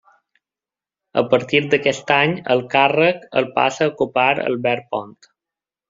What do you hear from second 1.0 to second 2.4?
A partir d'aquest any,